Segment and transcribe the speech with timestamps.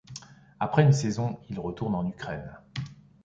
[0.59, 2.57] Après une saison, il retourne en Ukraine.